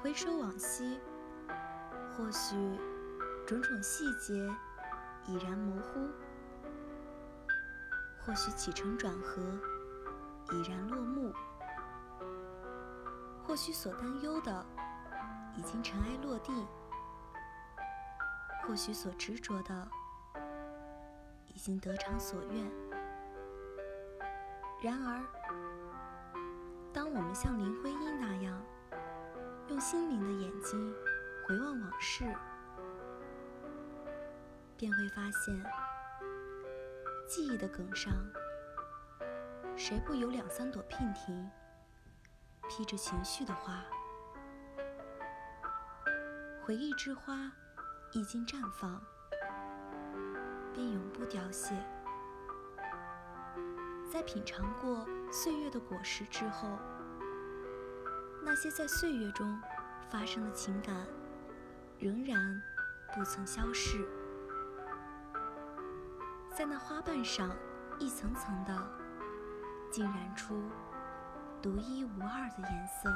[0.00, 1.00] 回首往昔，
[2.16, 2.54] 或许
[3.44, 4.48] 种种细节
[5.26, 6.08] 已然模糊，
[8.20, 9.42] 或许起承转合
[10.52, 11.34] 已然落幕，
[13.44, 14.64] 或许所担忧的
[15.56, 16.52] 已经尘埃落地，
[18.62, 19.88] 或许所执着的
[21.48, 22.70] 已经得偿所愿。
[24.80, 25.24] 然而，
[26.92, 28.17] 当我们像林徽因，
[29.78, 30.92] 用心灵的眼睛
[31.46, 32.24] 回望往事，
[34.76, 35.64] 便会发现，
[37.28, 38.12] 记忆的梗上，
[39.76, 41.48] 谁不有两三朵娉婷，
[42.68, 43.84] 披着情绪的花？
[46.64, 47.36] 回忆之花
[48.10, 49.00] 一经绽放，
[50.74, 51.72] 便永不凋谢。
[54.10, 56.68] 在品尝过岁月的果实之后，
[58.48, 59.60] 那些在岁月中
[60.08, 60.96] 发生的情感，
[61.98, 62.62] 仍然
[63.14, 64.08] 不曾消逝，
[66.56, 67.54] 在那花瓣上
[67.98, 68.74] 一层层的
[69.92, 70.62] 浸染出
[71.60, 73.12] 独一无二的颜色。